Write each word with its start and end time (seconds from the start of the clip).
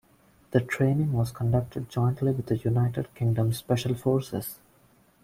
The 0.49 0.61
training 0.61 1.13
was 1.13 1.29
conducted 1.31 1.87
jointly 1.87 2.31
with 2.31 2.47
the 2.47 2.55
United 2.57 3.13
Kingdom 3.13 3.53
Special 3.53 3.93
Forces. 3.93 4.57